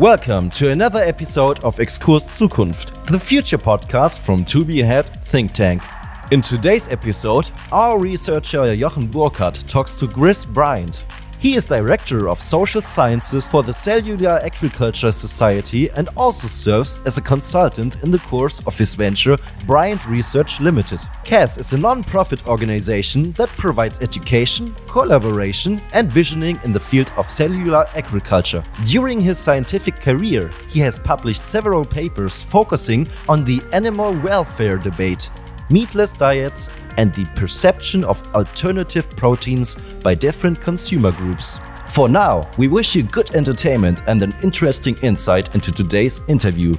[0.00, 5.52] Welcome to another episode of Exkurs Zukunft, the future podcast from To Be Ahead Think
[5.52, 5.82] Tank.
[6.30, 11.04] In today's episode, our researcher Jochen Burkhardt talks to Chris Bryant.
[11.40, 17.16] He is Director of Social Sciences for the Cellular Agriculture Society and also serves as
[17.16, 21.00] a consultant in the course of his venture Bryant Research Limited.
[21.24, 27.26] CAS is a non-profit organization that provides education, collaboration and visioning in the field of
[27.26, 28.62] cellular agriculture.
[28.84, 35.30] During his scientific career, he has published several papers focusing on the animal welfare debate
[35.70, 41.58] meatless diets, and the perception of alternative proteins by different consumer groups.
[41.88, 46.74] For now, we wish you good entertainment and an interesting insight into today's interview.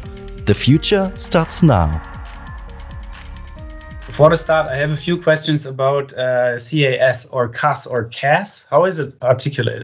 [0.46, 2.02] The future starts now.
[4.08, 8.68] Before the start, I have a few questions about uh, CAS or CAS or CAS.
[8.70, 9.84] How is it articulated?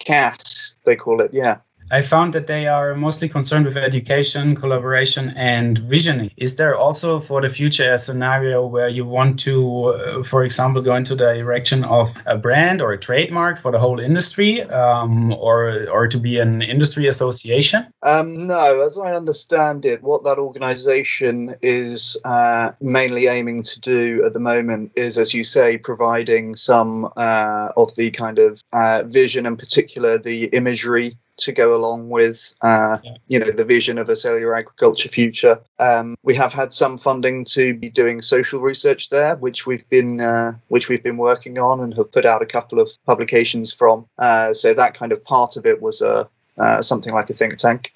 [0.00, 1.58] CAS, they call it, yeah.
[1.90, 6.30] I found that they are mostly concerned with education, collaboration, and visioning.
[6.36, 10.82] Is there also for the future a scenario where you want to, uh, for example,
[10.82, 15.32] go into the direction of a brand or a trademark for the whole industry, um,
[15.34, 17.86] or or to be an industry association?
[18.02, 24.24] Um, no, as I understand it, what that organisation is uh, mainly aiming to do
[24.26, 29.04] at the moment is, as you say, providing some uh, of the kind of uh,
[29.06, 34.08] vision, in particular the imagery to go along with uh, you know the vision of
[34.08, 35.60] a cellular agriculture future.
[35.78, 40.20] Um, we have had some funding to be doing social research there, which we've been
[40.20, 44.06] uh, which we've been working on and have put out a couple of publications from.
[44.18, 46.28] Uh, so that kind of part of it was a
[46.58, 47.92] uh, something like a think tank,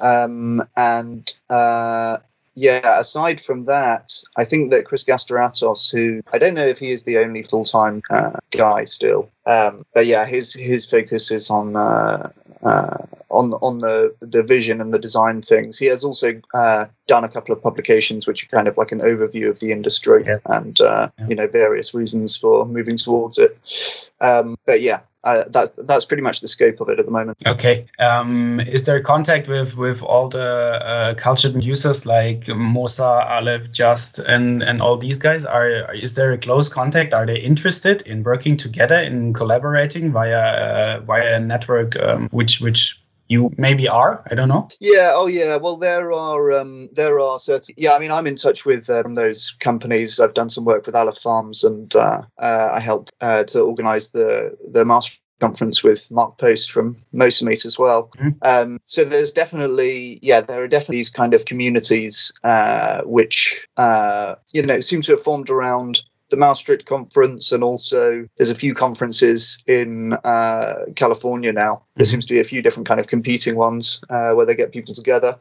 [0.00, 2.18] um, and uh,
[2.54, 6.92] yeah, aside from that, I think that Chris Gasteratos, who I don't know if he
[6.92, 11.50] is the only full time uh, guy still, um, but yeah, his his focus is
[11.50, 12.30] on uh,
[12.62, 12.96] uh,
[13.30, 15.78] on on the the vision and the design things.
[15.78, 19.00] He has also uh, done a couple of publications which are kind of like an
[19.00, 20.36] overview of the industry yeah.
[20.46, 21.26] and uh, yeah.
[21.28, 24.10] you know various reasons for moving towards it.
[24.20, 27.38] Um, but yeah, uh, that's that's pretty much the scope of it at the moment.
[27.46, 27.86] Okay.
[27.98, 34.18] Um, is there contact with with all the uh, cultured users like Mosa, Aleph, Just,
[34.20, 35.44] and and all these guys?
[35.44, 37.14] Are is there a close contact?
[37.14, 42.60] Are they interested in working together in collaborating via uh, via a network um, which
[42.60, 47.18] which you maybe are i don't know yeah oh yeah well there are um there
[47.18, 50.64] are certain yeah i mean i'm in touch with um, those companies i've done some
[50.64, 55.24] work with aleph farms and uh, uh, i help uh, to organize the the Maastricht
[55.40, 58.08] conference with Mark Post from Mosa Meat as well.
[58.16, 58.30] Mm-hmm.
[58.42, 64.36] Um, so there's definitely, yeah, there are definitely these kind of communities uh, which, uh,
[64.52, 68.74] you know, seem to have formed around the Maastricht conference, and also there's a few
[68.74, 71.82] conferences in uh, California now.
[71.96, 72.10] There mm-hmm.
[72.10, 74.94] seems to be a few different kind of competing ones uh, where they get people
[74.94, 75.38] together.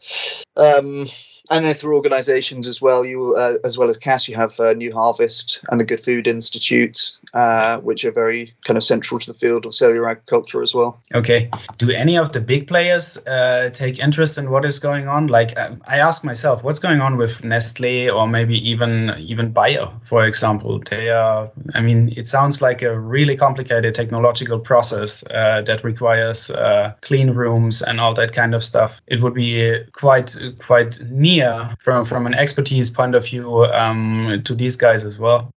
[0.58, 1.06] Um,
[1.52, 4.74] and then through organisations as well, you uh, as well as CAS, you have uh,
[4.74, 9.34] New Harvest and the Good Food Institute, uh, which are very kind of central to
[9.34, 11.02] the field of cellular agriculture as well.
[11.14, 11.50] Okay.
[11.78, 15.28] Do any of the big players uh, take interest in what is going on?
[15.28, 19.90] Like um, I ask myself, what's going on with Nestle or maybe even even Bayer,
[20.04, 20.82] for example?
[20.90, 21.52] They are.
[21.76, 27.32] I mean, it sounds like a really complicated technological process uh, that requires uh, clean
[27.32, 29.02] rooms and all that kind of stuff.
[29.08, 31.33] It would be quite quite neat
[31.80, 35.50] from from an expertise point of view um, to these guys as well.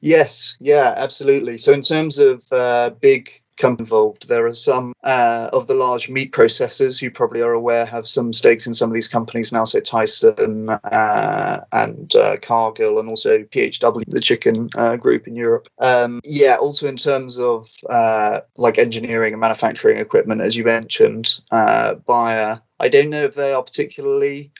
[0.00, 1.58] Yes, yeah, absolutely.
[1.58, 4.28] So in terms of uh, big come involved.
[4.28, 8.32] There are some uh, of the large meat processors who probably are aware have some
[8.32, 9.64] stakes in some of these companies now.
[9.64, 15.68] So Tyson uh, and uh, Cargill, and also PHW, the chicken uh, group in Europe.
[15.78, 21.40] Um, yeah, also in terms of uh, like engineering and manufacturing equipment, as you mentioned,
[21.50, 22.60] uh, Bayer.
[22.80, 24.50] I don't know if they are particularly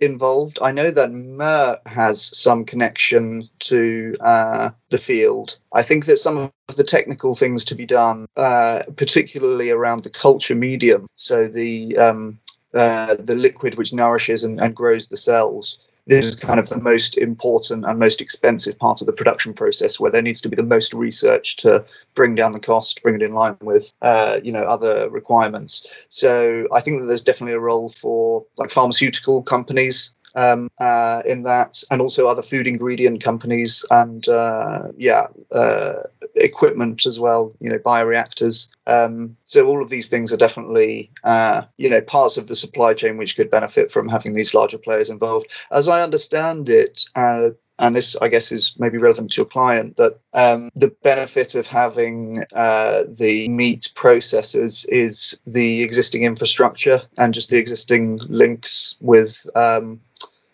[0.00, 0.58] involved.
[0.62, 5.58] I know that Merck has some connection to uh, the field.
[5.72, 10.10] I think that some of the technical things to be done, uh, particularly around the
[10.10, 12.38] culture medium, so the um,
[12.74, 15.78] uh, the liquid which nourishes and, and grows the cells,
[16.08, 20.00] this is kind of the most important and most expensive part of the production process
[20.00, 21.84] where there needs to be the most research to
[22.14, 26.06] bring down the cost bring it in line with uh, you know other requirements.
[26.08, 31.42] So i think that there's definitely a role for like pharmaceutical companies um, uh, in
[31.42, 36.04] that, and also other food ingredient companies and uh, yeah, uh,
[36.36, 37.52] equipment as well.
[37.58, 38.68] You know, bioreactors.
[38.86, 42.94] Um, so all of these things are definitely uh, you know parts of the supply
[42.94, 45.52] chain which could benefit from having these larger players involved.
[45.72, 47.50] As I understand it, uh,
[47.80, 51.66] and this, I guess, is maybe relevant to your client, that um, the benefit of
[51.66, 59.48] having uh, the meat processors is the existing infrastructure and just the existing links with
[59.54, 60.00] um,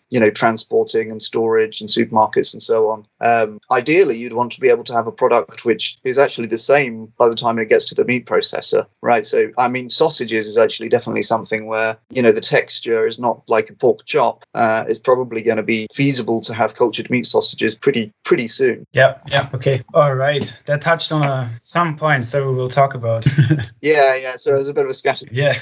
[0.09, 3.05] you know, transporting and storage and supermarkets and so on.
[3.21, 6.57] Um, ideally, you'd want to be able to have a product which is actually the
[6.57, 9.25] same by the time it gets to the meat processor, right?
[9.25, 13.41] So, I mean, sausages is actually definitely something where, you know, the texture is not
[13.47, 14.45] like a pork chop.
[14.53, 18.85] Uh, it's probably going to be feasible to have cultured meat sausages pretty, pretty soon.
[18.93, 19.83] Yeah, yeah, okay.
[19.93, 20.55] All right.
[20.65, 23.25] That touched on uh, some points that we will talk about.
[23.81, 24.35] yeah, yeah.
[24.35, 25.25] So it was a bit of a scatter.
[25.31, 25.57] Yeah.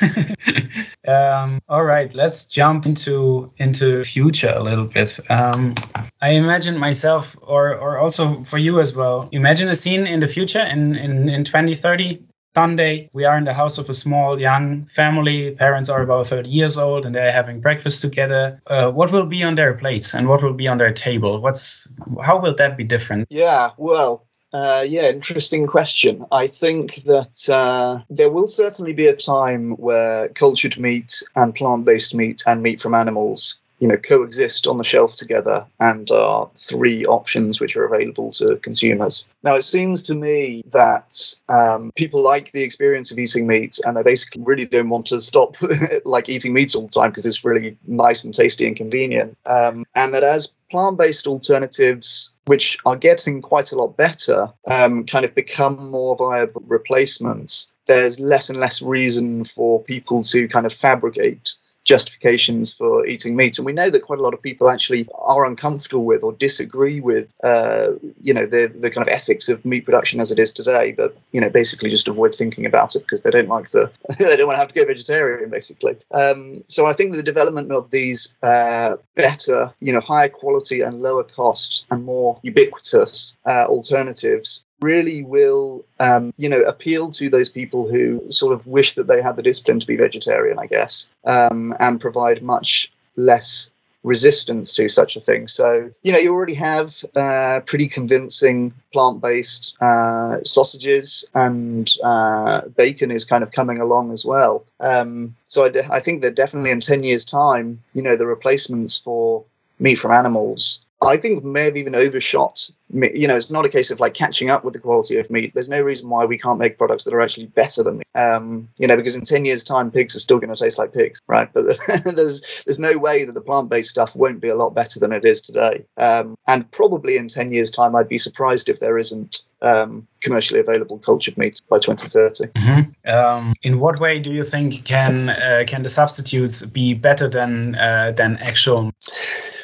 [1.07, 2.13] um, all right.
[2.13, 5.19] Let's jump into into future future a little bit.
[5.29, 5.75] Um,
[6.21, 9.29] I imagine myself, or or also for you as well.
[9.31, 12.19] Imagine a scene in the future in in in 2030.
[12.55, 15.55] Sunday, we are in the house of a small young family.
[15.55, 18.61] Parents are about 30 years old and they're having breakfast together.
[18.67, 21.41] Uh, what will be on their plates and what will be on their table?
[21.41, 21.91] What's
[22.21, 23.25] how will that be different?
[23.31, 26.23] Yeah, well, uh, yeah, interesting question.
[26.31, 31.85] I think that uh, there will certainly be a time where cultured meat and plant
[31.85, 36.49] based meat and meat from animals you know coexist on the shelf together and are
[36.55, 39.27] three options which are available to consumers.
[39.43, 43.97] Now it seems to me that um, people like the experience of eating meat and
[43.97, 45.57] they basically really don't want to stop
[46.05, 49.37] like eating meat all the time because it's really nice and tasty and convenient.
[49.47, 55.25] Um, and that as plant-based alternatives which are getting quite a lot better um, kind
[55.25, 60.73] of become more viable replacements there's less and less reason for people to kind of
[60.73, 63.57] fabricate justifications for eating meat.
[63.57, 67.01] And we know that quite a lot of people actually are uncomfortable with or disagree
[67.01, 70.53] with, uh, you know, the, the kind of ethics of meat production as it is
[70.53, 73.91] today, but, you know, basically just avoid thinking about it because they don't like the,
[74.19, 75.97] they don't want to have to go vegetarian, basically.
[76.13, 81.01] Um, so I think the development of these uh, better, you know, higher quality and
[81.01, 87.49] lower cost and more ubiquitous uh, alternatives really will, um, you know, appeal to those
[87.49, 91.09] people who sort of wish that they had the discipline to be vegetarian, I guess,
[91.25, 93.71] um, and provide much less
[94.03, 95.47] resistance to such a thing.
[95.47, 102.67] So, you know, you already have uh, pretty convincing plant based uh, sausages, and uh,
[102.75, 104.65] bacon is kind of coming along as well.
[104.81, 108.27] Um, so, I, de- I think that definitely in 10 years' time, you know, the
[108.27, 109.45] replacements for
[109.79, 112.69] meat from animals I think may have even overshot.
[112.89, 115.53] You know, it's not a case of like catching up with the quality of meat.
[115.53, 118.07] There's no reason why we can't make products that are actually better than meat.
[118.15, 120.93] Um, you know, because in ten years' time, pigs are still going to taste like
[120.93, 121.49] pigs, right?
[121.53, 125.11] But there's there's no way that the plant-based stuff won't be a lot better than
[125.11, 125.85] it is today.
[125.97, 130.59] Um, and probably in ten years' time, I'd be surprised if there isn't um, commercially
[130.59, 132.51] available cultured meat by 2030.
[132.51, 133.11] Mm-hmm.
[133.11, 137.75] Um, in what way do you think can uh, can the substitutes be better than
[137.75, 138.91] uh, than actual?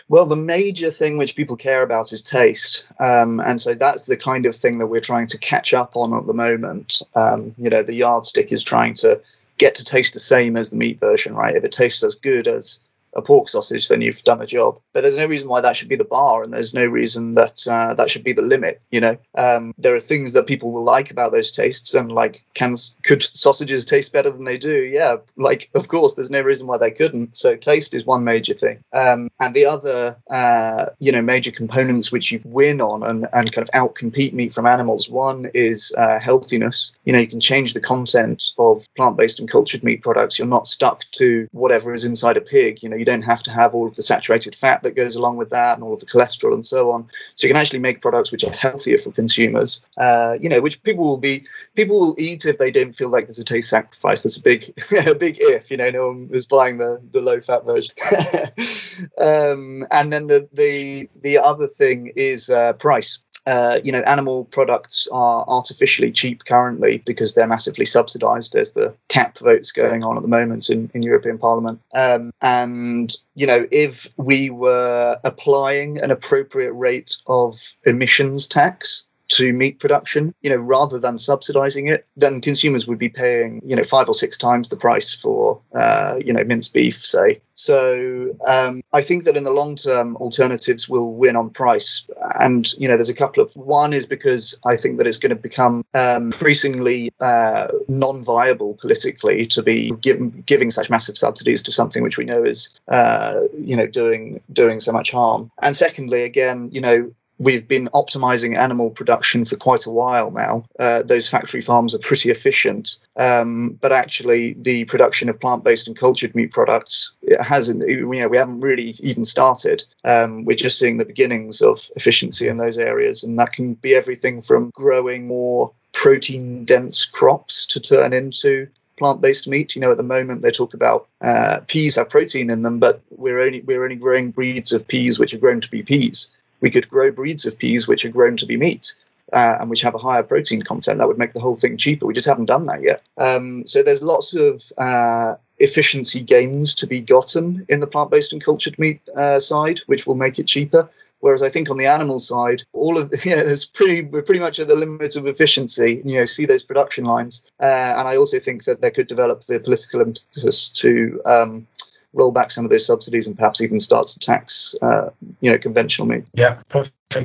[0.09, 4.17] Well, the major thing which people care about is taste, um, and so that's the
[4.17, 7.03] kind of thing that we're trying to catch up on at the moment.
[7.15, 9.21] Um, you know, the yardstick is trying to
[9.59, 11.55] get to taste the same as the meat version, right?
[11.55, 12.81] If it tastes as good as
[13.15, 14.79] a pork sausage, then you've done the job.
[14.93, 17.67] But there's no reason why that should be the bar, and there's no reason that
[17.67, 18.81] uh, that should be the limit.
[18.91, 22.43] You know, um, there are things that people will like about those tastes, and like,
[22.53, 24.83] can could sausages taste better than they do?
[24.83, 27.35] Yeah, like of course, there's no reason why they couldn't.
[27.35, 32.11] So taste is one major thing, um, and the other, uh, you know, major components
[32.11, 35.09] which you win on and and kind of outcompete meat from animals.
[35.09, 36.91] One is uh, healthiness.
[37.05, 40.37] You know, you can change the content of plant-based and cultured meat products.
[40.37, 42.83] You're not stuck to whatever is inside a pig.
[42.83, 45.37] You know, you don't have to have all of the saturated fat that goes along
[45.37, 47.07] with that and all of the cholesterol and so on.
[47.35, 49.81] So you can actually make products which are healthier for consumers.
[49.97, 53.25] Uh, you know, which people will be people will eat if they don't feel like
[53.25, 54.23] there's a taste sacrifice.
[54.23, 54.73] That's a big
[55.07, 55.71] a big if.
[55.71, 57.93] You know, no one is buying the the low fat version.
[59.19, 64.45] um, and then the the the other thing is uh, price uh, you know, animal
[64.45, 68.53] products are artificially cheap currently because they're massively subsidized.
[68.53, 71.79] There's the cap votes going on at the moment in, in European Parliament.
[71.95, 79.53] Um, and, you know, if we were applying an appropriate rate of emissions tax to
[79.53, 83.83] meat production, you know, rather than subsidizing it, then consumers would be paying, you know,
[83.83, 87.39] five or six times the price for, uh, you know, minced beef, say.
[87.59, 92.07] So um, I think that in the long term, alternatives will win on price.
[92.39, 95.31] And, you know, there's a couple of one is because I think that it's going
[95.31, 101.61] to become um, increasingly uh, non viable politically to be given, giving such massive subsidies
[101.63, 105.51] to something which we know is, uh, you know, doing doing so much harm.
[105.61, 110.65] And secondly, again, you know, we've been optimizing animal production for quite a while now.
[110.77, 115.97] Uh, those factory farms are pretty efficient, um, but actually, the production of plant-based and
[115.97, 117.87] cultured meat products it hasn't.
[117.87, 119.83] You know, we haven't really even started.
[120.03, 123.95] Um, we're just seeing the beginnings of efficiency in those areas, and that can be
[123.95, 128.67] everything from growing more protein-dense crops to turn into
[128.97, 129.75] plant-based meat.
[129.75, 133.01] You know, at the moment they talk about uh, peas have protein in them, but
[133.09, 136.29] we're only we're only growing breeds of peas which are grown to be peas.
[136.61, 138.93] We could grow breeds of peas which are grown to be meat.
[139.31, 142.07] Uh, and which have a higher protein content, that would make the whole thing cheaper.
[142.07, 143.03] We just haven't done that yet.
[143.19, 148.43] Um, so there's lots of uh, efficiency gains to be gotten in the plant-based and
[148.43, 150.89] cultured meat uh, side, which will make it cheaper.
[151.19, 154.59] Whereas I think on the animal side, all of yeah, it's pretty we're pretty much
[154.59, 156.01] at the limits of efficiency.
[156.05, 159.41] You know, see those production lines, uh, and I also think that they could develop
[159.41, 161.67] the political impetus to um,
[162.13, 165.09] roll back some of those subsidies and perhaps even start to tax, uh,
[165.41, 166.25] you know, conventional meat.
[166.33, 166.95] Yeah, perfect.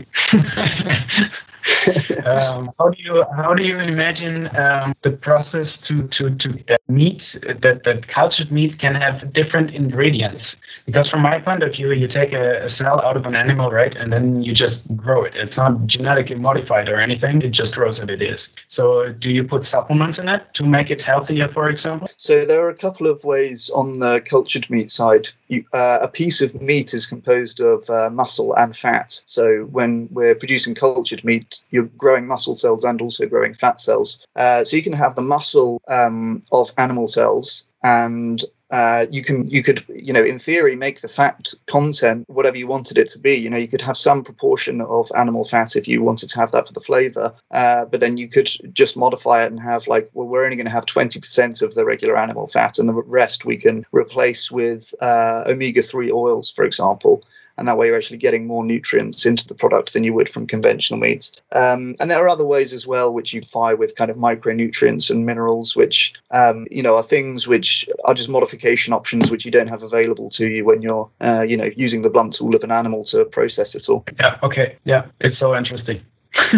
[2.24, 6.80] um, how do you how do you imagine um, the process to to to that
[6.88, 10.56] meat that that cultured meat can have different ingredients?
[10.86, 13.70] Because from my point of view, you take a, a, cell out of an animal,
[13.70, 15.34] right, and then you just grow it.
[15.34, 17.40] It's not genetically modified or anything.
[17.40, 18.54] It just grows as it is.
[18.68, 22.08] So, do you put supplements in it to make it healthier, for example?
[22.18, 25.28] So, there are a couple of ways on the cultured meat side.
[25.48, 29.22] You, uh, a piece of meat is composed of uh, muscle and fat.
[29.24, 34.24] So, when we're producing cultured meat, you're growing muscle cells and also growing fat cells.
[34.36, 39.48] Uh, so, you can have the muscle um, of animal cells and uh, you can
[39.48, 43.18] you could you know in theory make the fat content whatever you wanted it to
[43.18, 46.38] be you know you could have some proportion of animal fat if you wanted to
[46.40, 49.86] have that for the flavor uh, but then you could just modify it and have
[49.86, 52.94] like well we're only going to have 20% of the regular animal fat and the
[52.94, 57.22] rest we can replace with uh, omega-3 oils for example
[57.58, 60.46] and that way you're actually getting more nutrients into the product than you would from
[60.46, 61.32] conventional meats.
[61.52, 65.11] Um, and there are other ways as well which you buy with kind of micronutrients
[65.11, 69.50] and minerals, which um, you know are things which are just modification options which you
[69.50, 72.64] don't have available to you when you're uh, you know using the blunt tool of
[72.64, 74.04] an animal to process it all.
[74.18, 74.38] Yeah.
[74.42, 74.76] Okay.
[74.84, 75.06] Yeah.
[75.20, 76.02] It's so interesting.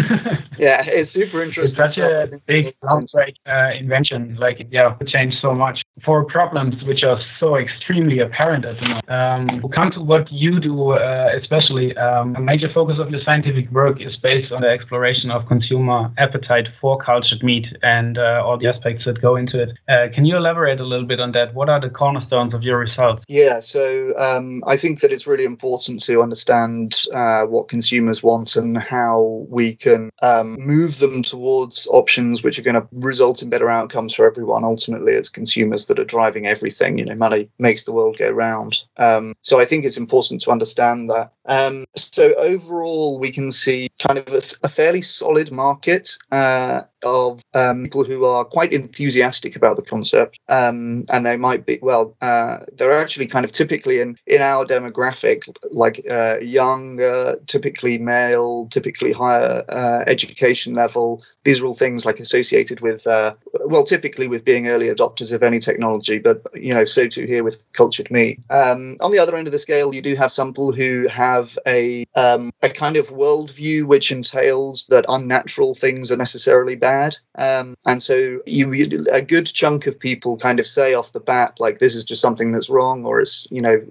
[0.58, 1.84] yeah, it's super interesting.
[1.84, 2.32] It's such stuff.
[2.32, 4.36] a big, groundbreaking uh, invention.
[4.36, 8.88] Like, yeah, it changed so much for problems which are so extremely apparent at the
[8.88, 9.10] moment.
[9.10, 11.96] Um, we'll come to what you do, uh, especially.
[11.96, 16.10] Um, a major focus of your scientific work is based on the exploration of consumer
[16.16, 19.70] appetite for cultured meat and uh, all the aspects that go into it.
[19.88, 21.54] Uh, can you elaborate a little bit on that?
[21.54, 23.24] What are the cornerstones of your results?
[23.28, 28.56] Yeah, so um, I think that it's really important to understand uh, what consumers want
[28.56, 33.50] and how we can um, move them towards options which are going to result in
[33.50, 34.64] better outcomes for everyone.
[34.64, 36.98] Ultimately, it's consumers that are driving everything.
[36.98, 38.84] You know, money makes the world go round.
[38.98, 41.32] Um, so I think it's important to understand that.
[41.46, 46.16] Um, so overall, we can see kind of a, a fairly solid market.
[46.30, 51.64] Uh, of um, people who are quite enthusiastic about the concept, um, and they might
[51.64, 52.16] be well.
[52.20, 56.98] Uh, they're actually kind of typically in in our demographic, like uh, young,
[57.46, 61.22] typically male, typically higher uh, education level.
[61.44, 63.34] These are all things like associated with, uh,
[63.66, 67.44] well, typically with being early adopters of any technology, but you know, so too here
[67.44, 68.40] with cultured meat.
[68.50, 71.58] Um, on the other end of the scale, you do have some people who have
[71.66, 77.16] a um, a kind of worldview which entails that unnatural things are necessarily bad bad.
[77.36, 81.20] Um, and so you, you, a good chunk of people kind of say off the
[81.20, 83.82] bat, like, this is just something that's wrong or it's, you know,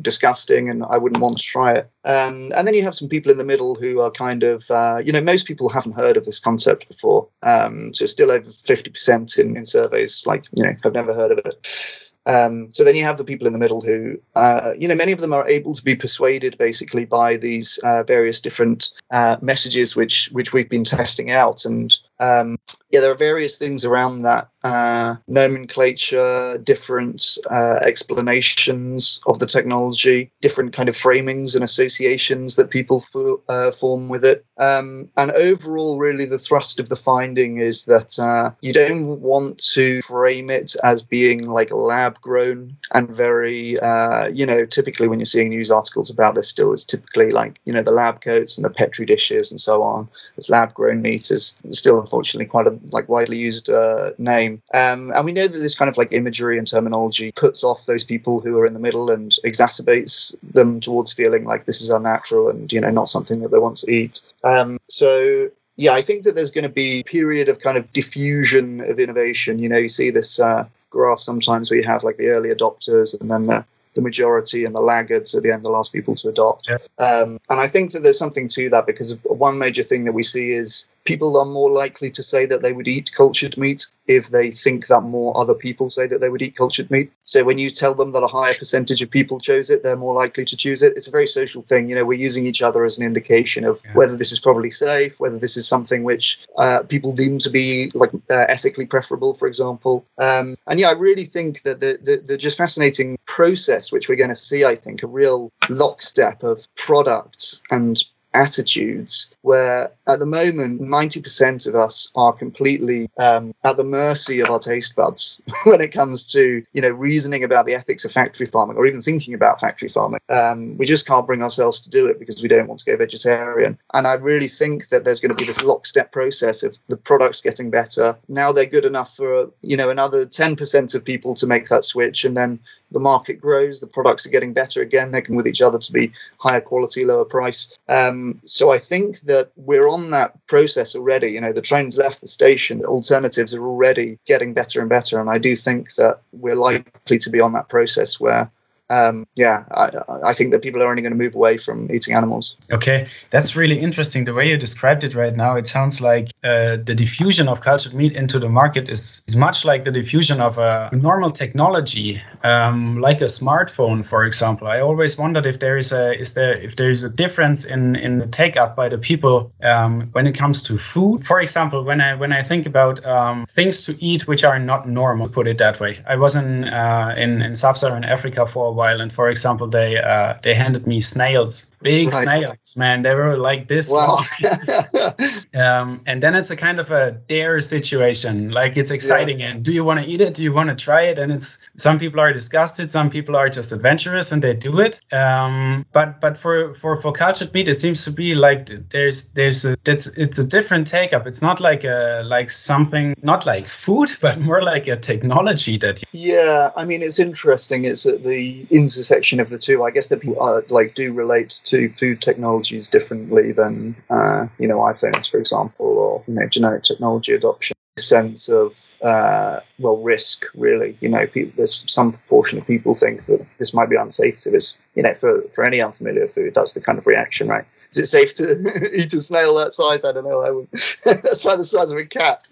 [0.00, 1.90] disgusting and I wouldn't want to try it.
[2.04, 5.00] Um, and then you have some people in the middle who are kind of, uh,
[5.04, 7.28] you know, most people haven't heard of this concept before.
[7.42, 11.38] Um, so still over 50% in, in surveys, like, you know, have never heard of
[11.38, 12.04] it.
[12.26, 15.12] Um, so then you have the people in the middle who, uh, you know, many
[15.12, 19.94] of them are able to be persuaded basically by these uh, various different uh, messages
[19.94, 22.56] which which we've been testing out, and um,
[22.90, 30.30] yeah, there are various things around that uh, nomenclature, different uh, explanations of the technology,
[30.40, 33.04] different kind of framings and associations that people
[33.48, 34.44] uh, form with it.
[34.58, 39.58] Um, and overall, really, the thrust of the finding is that uh, you don't want
[39.74, 45.18] to frame it as being like lab grown and very, uh, you know, typically when
[45.18, 48.56] you're seeing news articles about this, still it's typically like, you know, the lab coats
[48.56, 50.08] and the petri dishes and so on.
[50.36, 54.12] It's lab grown meat is still unfortunately quite a like widely used uh,
[54.54, 54.62] name.
[54.72, 58.04] Um, and we know that this kind of like imagery and terminology puts off those
[58.04, 62.48] people who are in the middle and exacerbates them towards feeling like this is unnatural
[62.48, 64.22] and you know not something that they want to eat.
[64.42, 67.92] Um, so yeah, I think that there's going to be a period of kind of
[67.92, 69.58] diffusion of innovation.
[69.58, 73.18] You know, you see this uh, graph sometimes where you have like the early adopters
[73.20, 76.28] and then the the majority and the laggards at the end, the last people to
[76.28, 76.68] adopt.
[76.68, 76.88] Yes.
[76.98, 80.24] Um, and I think that there's something to that because one major thing that we
[80.24, 84.28] see is people are more likely to say that they would eat cultured meat if
[84.28, 87.10] they think that more other people say that they would eat cultured meat.
[87.24, 90.14] So when you tell them that a higher percentage of people chose it, they're more
[90.14, 90.92] likely to choose it.
[90.96, 91.88] It's a very social thing.
[91.88, 95.20] You know, we're using each other as an indication of whether this is probably safe,
[95.20, 99.48] whether this is something which uh, people deem to be like uh, ethically preferable, for
[99.48, 100.04] example.
[100.18, 104.16] Um, and yeah, I really think that the, the the just fascinating process which we're
[104.16, 108.02] going to see, I think, a real lockstep of products and
[108.34, 114.50] attitudes where at the moment 90% of us are completely um, at the mercy of
[114.50, 118.46] our taste buds when it comes to you know reasoning about the ethics of factory
[118.46, 120.20] farming or even thinking about factory farming.
[120.28, 122.96] Um, we just can't bring ourselves to do it because we don't want to go
[122.96, 123.78] vegetarian.
[123.92, 127.40] And i really think that there's going to be this lockstep process of the products
[127.40, 128.16] getting better.
[128.28, 132.24] Now they're good enough for you know another 10% of people to make that switch
[132.24, 132.58] and then
[132.90, 135.92] the market grows the products are getting better again they can with each other to
[135.92, 141.28] be higher quality lower price um, so i think that we're on that process already
[141.28, 145.20] you know the train's left the station the alternatives are already getting better and better
[145.20, 148.50] and i do think that we're likely to be on that process where
[148.90, 149.90] um, yeah, I,
[150.24, 152.56] I think that people are only going to move away from eating animals.
[152.70, 154.24] Okay, that's really interesting.
[154.24, 157.94] The way you described it right now, it sounds like uh, the diffusion of cultured
[157.94, 163.00] meat into the market is, is much like the diffusion of a normal technology, um,
[163.00, 164.68] like a smartphone, for example.
[164.68, 167.96] I always wondered if there is a is there if there is a difference in
[167.96, 171.26] in the take up by the people um, when it comes to food.
[171.26, 174.86] For example, when I when I think about um, things to eat which are not
[174.86, 176.02] normal, put it that way.
[176.06, 179.98] I was in uh, in in sub-Saharan Africa for a while, and for example, they
[179.98, 182.22] uh, they handed me snails, big Right.
[182.24, 183.02] snails, man.
[183.02, 184.06] They were like this Wow.
[184.16, 184.26] long.
[185.54, 188.50] um, and then it's a kind of a dare situation.
[188.50, 190.34] Like it's exciting, and do you want to eat it?
[190.34, 191.18] Do you want to try it?
[191.18, 195.00] And it's some people are disgusted, some people are just adventurous, and they do it.
[195.12, 199.64] Um, but but for for for cultured meat, it seems to be like there's there's
[199.64, 201.26] a it's it's a different take up.
[201.26, 206.02] It's not like a like something not like food, but more like a technology that
[206.12, 207.84] Yeah, I mean it's interesting.
[207.84, 209.84] It's at the intersection of the two.
[209.84, 214.68] I guess that people uh, like do relate to food technologies differently than uh, you
[214.68, 217.74] know iPhones, for example, or you know generic technology adoption.
[217.96, 220.96] Sense of uh, well risk, really.
[221.00, 224.50] You know, people, there's some proportion of people think that this might be unsafe to
[224.50, 224.80] this.
[224.96, 227.64] You know, for for any unfamiliar food, that's the kind of reaction, right?
[227.92, 230.04] Is it safe to eat a snail that size?
[230.04, 230.40] I don't know.
[230.40, 230.68] I would.
[231.04, 232.48] that's like the size of a cat.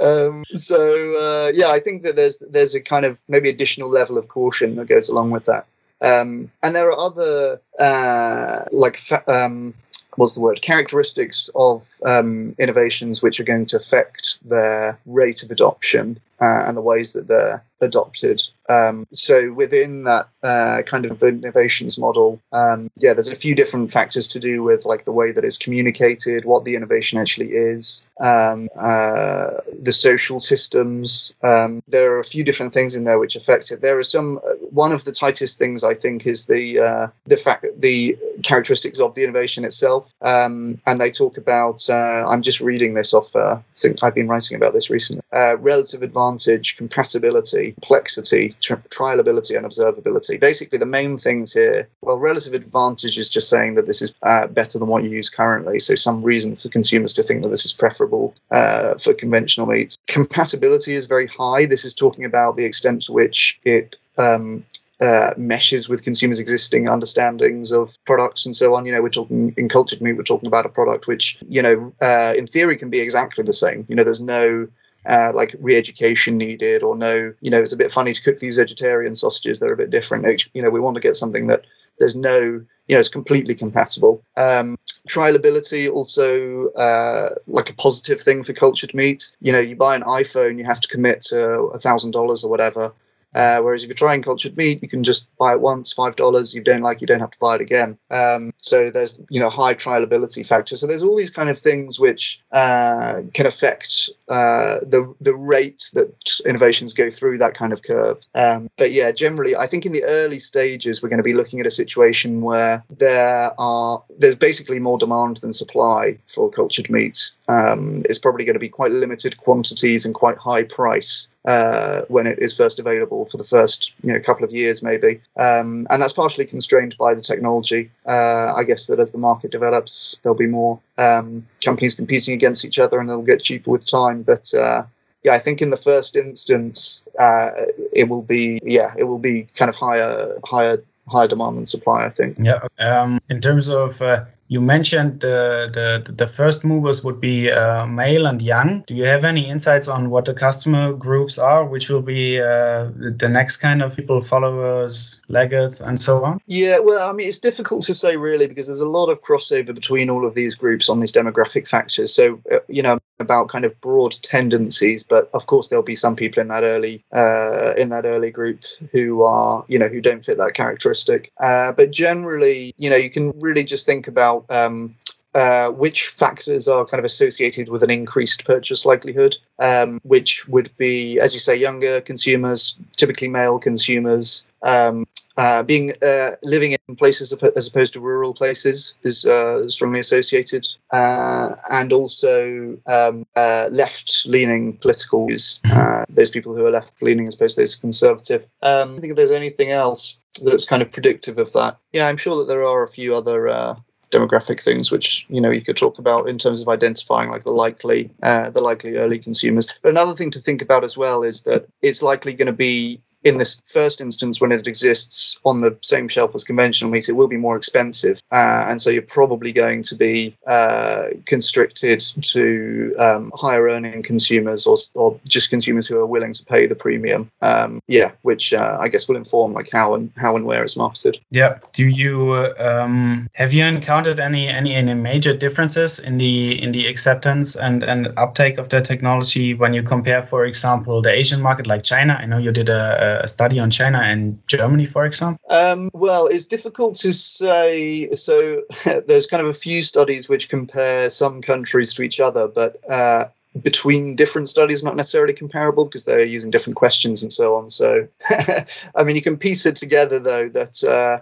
[0.00, 4.16] um, so uh, yeah, I think that there's there's a kind of maybe additional level
[4.16, 5.66] of caution that goes along with that.
[6.02, 9.74] Um, and there are other uh, like um,
[10.16, 15.50] what's the word characteristics of um, innovations which are going to affect their rate of
[15.50, 18.42] adoption uh, and the ways that they're adopted.
[18.68, 23.90] Um, so within that uh, kind of innovations model, um, yeah, there's a few different
[23.90, 28.06] factors to do with like the way that it's communicated, what the innovation actually is,
[28.20, 29.50] um, uh,
[29.82, 31.34] the social systems.
[31.42, 33.82] Um, there are a few different things in there which affect it.
[33.82, 34.38] There are some.
[34.38, 39.00] uh, One of the tightest things I think is the uh, the fact the characteristics
[39.00, 40.12] of the innovation itself.
[40.22, 41.88] Um, and they talk about.
[41.88, 43.34] Uh, I'm just reading this off.
[43.36, 45.22] Uh, I think I've been writing about this recently.
[45.32, 50.38] Relative advantage, compatibility, complexity, tri- trialability, and observability.
[50.38, 51.88] Basically, the main things here.
[52.02, 55.30] Well, relative advantage is just saying that this is uh, better than what you use
[55.30, 55.78] currently.
[55.78, 59.96] So some reason for consumers to think that this is preferable uh, for conventional meats.
[60.06, 61.66] Compatibility is very high.
[61.66, 64.64] This is talking about the extent to which it um,
[65.00, 68.86] uh, meshes with consumers' existing understandings of products and so on.
[68.86, 71.92] You know, we're talking in cultured meat, we're talking about a product which, you know,
[72.00, 73.84] uh, in theory can be exactly the same.
[73.88, 74.68] You know, there's no
[75.08, 78.56] uh, like re-education needed or no, you know, it's a bit funny to cook these
[78.56, 79.60] vegetarian sausages.
[79.60, 80.46] They're a bit different.
[80.54, 81.64] You know, we want to get something that
[81.98, 84.22] there's no, you know, it's completely compatible.
[84.36, 84.76] Um,
[85.08, 89.34] trialability also uh, like a positive thing for cultured meat.
[89.40, 92.50] You know, you buy an iPhone, you have to commit to a thousand dollars or
[92.50, 92.92] whatever.
[93.36, 96.54] Uh, whereas if you're trying cultured meat, you can just buy it once, five dollars.
[96.54, 97.98] You don't like, you don't have to buy it again.
[98.10, 100.74] Um, so there's you know high trialability factor.
[100.74, 105.90] So there's all these kind of things which uh, can affect uh, the the rate
[105.92, 108.24] that innovations go through that kind of curve.
[108.34, 111.60] Um, but yeah, generally, I think in the early stages we're going to be looking
[111.60, 117.32] at a situation where there are there's basically more demand than supply for cultured meat.
[117.48, 122.26] Um, it's probably going to be quite limited quantities and quite high price uh, when
[122.26, 126.02] it is first available for the first you know couple of years maybe, um, and
[126.02, 127.90] that's partially constrained by the technology.
[128.06, 132.64] Uh, I guess that as the market develops, there'll be more um, companies competing against
[132.64, 134.22] each other, and they'll get cheaper with time.
[134.22, 134.82] But uh,
[135.22, 137.50] yeah, I think in the first instance, uh,
[137.92, 142.04] it will be yeah, it will be kind of higher higher higher demand than supply.
[142.04, 142.38] I think.
[142.40, 142.66] Yeah.
[142.78, 147.86] Um, in terms of uh, you mentioned the, the the first movers would be uh,
[147.86, 148.84] male and young.
[148.86, 152.90] Do you have any insights on what the customer groups are, which will be uh,
[152.96, 156.40] the next kind of people, followers, laggards, and so on?
[156.46, 159.74] Yeah, well, I mean, it's difficult to say really because there's a lot of crossover
[159.74, 162.14] between all of these groups on these demographic factors.
[162.14, 166.16] So, uh, you know, about kind of broad tendencies, but of course there'll be some
[166.16, 170.24] people in that early uh, in that early group who are you know who don't
[170.24, 171.32] fit that characteristic.
[171.40, 174.94] Uh, but generally, you know, you can really just think about um,
[175.36, 180.74] uh, which factors are kind of associated with an increased purchase likelihood, um, which would
[180.78, 186.96] be, as you say, younger consumers, typically male consumers, um, uh, being uh, living in
[186.96, 193.68] places as opposed to rural places is uh, strongly associated, uh, and also um, uh,
[193.70, 195.60] left-leaning political views.
[195.70, 198.46] Uh, those people who are left-leaning as opposed to those conservative.
[198.62, 202.16] Um, I think if there's anything else that's kind of predictive of that, yeah, I'm
[202.16, 203.76] sure that there are a few other
[204.10, 207.50] demographic things which you know you could talk about in terms of identifying like the
[207.50, 211.42] likely uh, the likely early consumers but another thing to think about as well is
[211.42, 215.76] that it's likely going to be in this first instance, when it exists on the
[215.82, 218.22] same shelf as conventional meat, it will be more expensive.
[218.30, 224.64] Uh, and so you're probably going to be uh, constricted to um, higher earning consumers
[224.64, 227.28] or, or just consumers who are willing to pay the premium.
[227.42, 230.76] Um, yeah, which uh, I guess will inform like how and how and where it's
[230.76, 231.18] marketed.
[231.32, 231.58] Yeah.
[231.72, 236.86] Do you um, have you encountered any, any any major differences in the in the
[236.86, 241.66] acceptance and and uptake of the technology when you compare, for example, the Asian market
[241.66, 242.16] like China?
[242.22, 242.82] I know you did a,
[243.14, 245.40] a a study on China and Germany, for example?
[245.50, 248.10] Um, well, it's difficult to say.
[248.14, 248.62] So
[249.06, 253.26] there's kind of a few studies which compare some countries to each other, but uh,
[253.62, 258.06] between different studies not necessarily comparable because they're using different questions and so on so
[258.96, 261.18] i mean you can piece it together though that uh,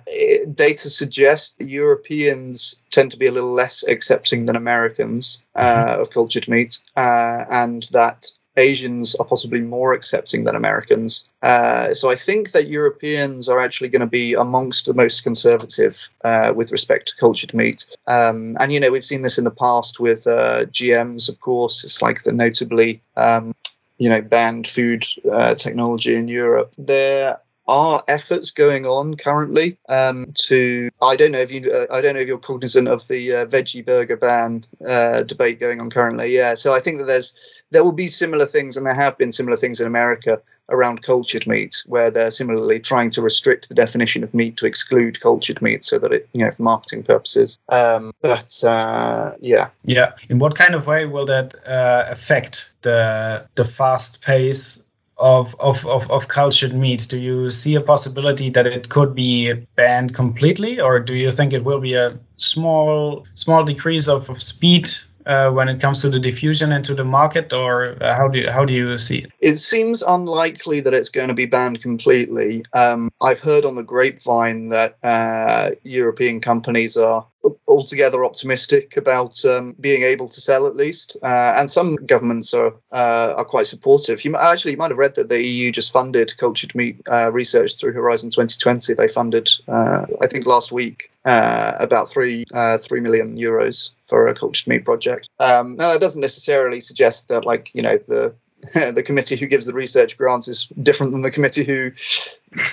[0.54, 6.00] data suggests europeans tend to be a little less accepting than americans uh, mm-hmm.
[6.00, 11.28] of cultured meat uh, and that Asians are possibly more accepting than Americans.
[11.42, 16.08] Uh, so I think that Europeans are actually going to be amongst the most conservative
[16.24, 17.86] uh, with respect to cultured meat.
[18.06, 21.84] Um, and, you know, we've seen this in the past with uh, GMs, of course.
[21.84, 23.54] It's like the notably, um,
[23.98, 26.72] you know, banned food uh, technology in Europe.
[26.78, 32.00] There are efforts going on currently um, to I don't know if you uh, I
[32.00, 35.90] don't know if you're cognizant of the uh, veggie burger ban uh, debate going on
[35.90, 36.34] currently.
[36.34, 37.36] Yeah, so I think that there's
[37.70, 41.46] there will be similar things, and there have been similar things in America around cultured
[41.46, 45.84] meat, where they're similarly trying to restrict the definition of meat to exclude cultured meat,
[45.84, 47.58] so that it, you know, for marketing purposes.
[47.70, 50.12] Um, but uh, yeah, yeah.
[50.28, 54.83] In what kind of way will that uh, affect the the fast pace
[55.18, 59.52] of, of, of, of cultured meat, do you see a possibility that it could be
[59.76, 64.42] banned completely, or do you think it will be a small small decrease of, of
[64.42, 64.90] speed
[65.26, 68.50] uh, when it comes to the diffusion into the market, or uh, how do you,
[68.50, 69.32] how do you see it?
[69.40, 72.64] It seems unlikely that it's going to be banned completely.
[72.72, 77.26] Um, I've heard on the grapevine that uh, European companies are
[77.68, 82.74] altogether optimistic about um, being able to sell at least, uh, and some governments are
[82.92, 84.24] uh, are quite supportive.
[84.24, 87.78] You actually you might have read that the EU just funded cultured meat uh, research
[87.78, 88.94] through Horizon 2020.
[88.94, 92.44] They funded, uh, I think, last week uh, about three
[92.78, 95.28] three million euros for a cultured meat project.
[95.40, 98.34] Um, now that doesn't necessarily suggest that like you know the
[98.94, 101.90] the committee who gives the research grants is different than the committee who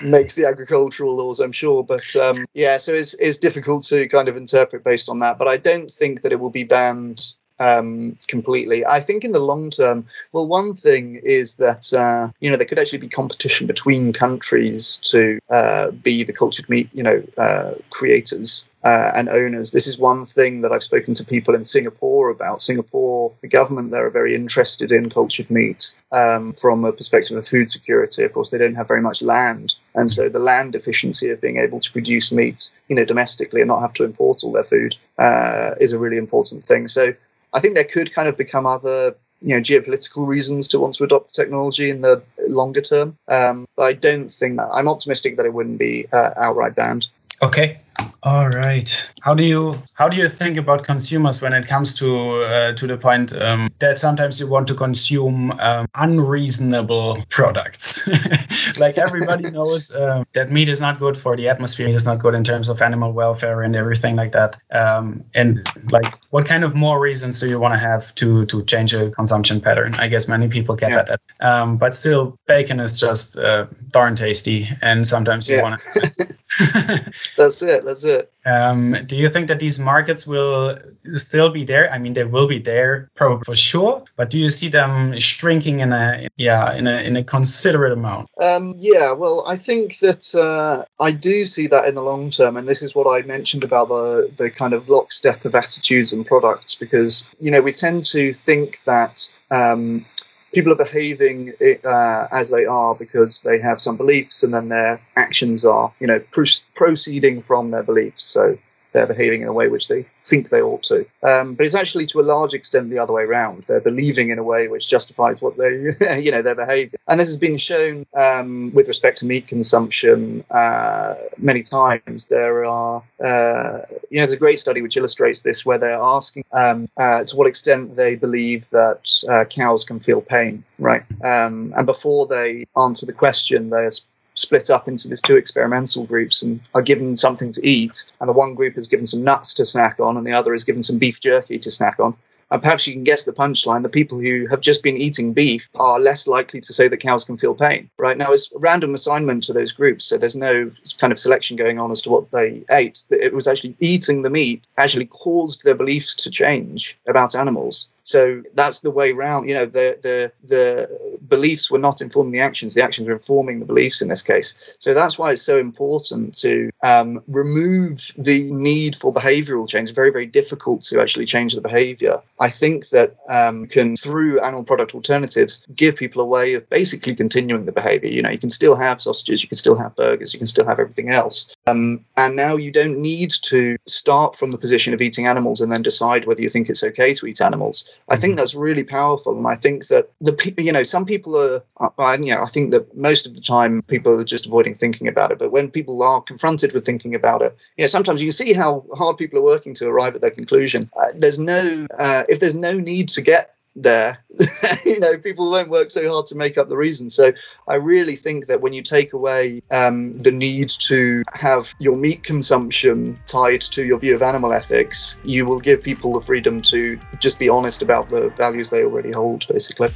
[0.02, 1.84] makes the agricultural laws, I'm sure.
[1.84, 5.38] But um, yeah, so it's, it's difficult to kind of interpret based on that.
[5.38, 8.86] But I don't think that it will be banned um, completely.
[8.86, 12.66] I think in the long term, well, one thing is that uh, you know there
[12.66, 17.74] could actually be competition between countries to uh, be the cultured meat, you know, uh,
[17.90, 19.72] creators uh, and owners.
[19.72, 22.62] This is one thing that I've spoken to people in Singapore about.
[22.62, 27.48] Singapore, the government there are very interested in cultured meat um, from a perspective of
[27.48, 28.24] food security.
[28.24, 31.58] Of course, they don't have very much land, and so the land efficiency of being
[31.58, 34.96] able to produce meat, you know, domestically and not have to import all their food
[35.18, 36.88] uh, is a really important thing.
[36.88, 37.14] So
[37.54, 41.04] I think there could kind of become other you know geopolitical reasons to want to
[41.04, 43.18] adopt the technology in the longer term.
[43.28, 47.08] Um, but I don't think that I'm optimistic that it wouldn't be uh, outright banned.
[47.42, 47.82] Okay.
[48.24, 49.12] All right.
[49.22, 52.86] How do you how do you think about consumers when it comes to uh, to
[52.86, 58.08] the point um, that sometimes you want to consume um, unreasonable products?
[58.80, 61.88] like everybody knows uh, that meat is not good for the atmosphere.
[61.88, 64.56] It is not good in terms of animal welfare and everything like that.
[64.72, 68.64] Um, and like, what kind of more reasons do you want to have to to
[68.66, 69.96] change a consumption pattern?
[69.96, 71.04] I guess many people get yeah.
[71.04, 71.22] that.
[71.40, 75.64] Um, but still, bacon is just uh, darn tasty, and sometimes you yeah.
[75.64, 76.36] want to.
[77.38, 77.86] that's it.
[77.86, 78.32] That's it.
[78.46, 80.78] Um, do you think that these markets will
[81.16, 81.92] still be there?
[81.92, 85.80] I mean, they will be there probably for sure, but do you see them shrinking
[85.80, 88.30] in a yeah in a in a considerate amount?
[88.42, 92.58] Um, yeah, well, I think that uh, I do see that in the long term,
[92.58, 96.26] and this is what I mentioned about the the kind of lockstep of attitudes and
[96.26, 100.06] products, because you know we tend to think that um,
[100.54, 105.00] people are behaving uh, as they are because they have some beliefs and then their
[105.16, 108.24] actions are, you know, pro- proceeding from their beliefs.
[108.24, 108.58] So
[108.92, 111.06] they're behaving in a way which they think they ought to.
[111.24, 113.64] Um, but it's actually to a large extent the other way around.
[113.64, 117.00] They're believing in a way which justifies what they, you know, their behavior.
[117.08, 122.28] And this has been shown um, with respect to meat consumption uh, many times.
[122.28, 126.44] There are, uh, you know, there's a great study which illustrates this where they're asking
[126.52, 131.04] um, uh, to what extent they believe that uh, cows can feel pain, right?
[131.24, 133.92] Um, and before they answer the question, they're
[134.36, 138.06] split up into these two experimental groups and are given something to eat.
[138.20, 140.64] And the one group is given some nuts to snack on, and the other is
[140.64, 142.16] given some beef jerky to snack on.
[142.52, 143.82] And perhaps you can guess the punchline.
[143.82, 147.24] The people who have just been eating beef are less likely to say that cows
[147.24, 147.90] can feel pain.
[147.98, 151.80] Right now, it's random assignment to those groups, so there's no kind of selection going
[151.80, 153.06] on as to what they ate.
[153.10, 157.90] It was actually eating the meat actually caused their beliefs to change about animals.
[158.04, 159.48] So that's the way round.
[159.48, 163.60] You know, the the the beliefs were not informing the actions; the actions were informing
[163.60, 164.54] the beliefs in this case.
[164.78, 169.90] So that's why it's so important to um, remove the need for behavioural change.
[169.90, 172.16] It's very very difficult to actually change the behaviour.
[172.40, 177.16] I think that um, can through animal product alternatives give people a way of basically
[177.16, 178.10] continuing the behaviour.
[178.10, 180.66] You know, you can still have sausages, you can still have burgers, you can still
[180.66, 181.56] have everything else.
[181.68, 185.72] Um, and now you don't need to start from the position of eating animals and
[185.72, 187.88] then decide whether you think it's okay to eat animals.
[188.10, 188.38] I think mm-hmm.
[188.38, 191.62] that's really powerful, and I think that the people, you know, some people are,
[192.00, 195.38] I, I think that most of the time people are just avoiding thinking about it.
[195.38, 198.84] But when people are confronted with thinking about it, know, sometimes you can see how
[198.96, 200.90] hard people are working to arrive at their conclusion.
[201.00, 204.24] Uh, there's no, uh, if there's no need to get there
[204.86, 207.32] you know people won't work so hard to make up the reason so
[207.70, 212.24] i really think that when you take away um, the need to have your meat
[212.24, 217.00] consumption tied to your view of animal ethics you will give people the freedom to
[217.20, 219.90] just be honest about the values they already hold basically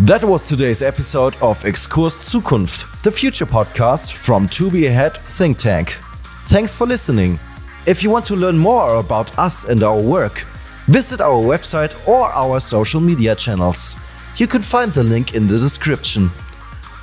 [0.00, 5.58] that was today's episode of Exkurs Zukunft, the future podcast from To Be Ahead Think
[5.58, 5.90] Tank.
[6.48, 7.38] Thanks for listening.
[7.86, 10.44] If you want to learn more about us and our work,
[10.88, 13.94] Visit our website or our social media channels.
[14.36, 16.30] You can find the link in the description.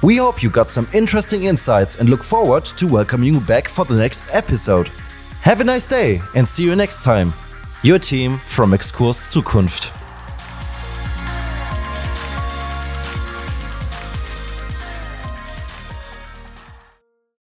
[0.01, 3.86] We hope you got some interesting insights and look forward to welcoming you back for
[3.86, 4.88] the next episode.
[5.41, 7.31] Have a nice day and see you next time.
[7.84, 10.05] Your team from Exkurs Zukunft.